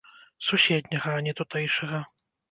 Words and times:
Суседняга, 0.45 1.11
а 1.17 1.19
не 1.27 1.33
тутэйшага. 1.39 1.99